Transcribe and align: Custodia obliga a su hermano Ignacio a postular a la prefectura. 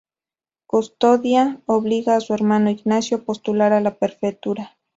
Custodia 0.65 1.61
obliga 1.67 2.15
a 2.15 2.21
su 2.21 2.33
hermano 2.33 2.71
Ignacio 2.71 3.17
a 3.17 3.21
postular 3.21 3.71
a 3.71 3.81
la 3.81 3.99
prefectura. 3.99 4.75